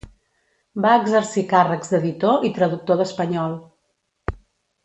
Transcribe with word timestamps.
Va 0.85 0.93
exercir 1.01 1.43
càrrecs 1.51 1.93
d'editor 1.93 2.49
i 2.51 2.53
traductor 2.57 3.01
d'espanyol. 3.03 3.57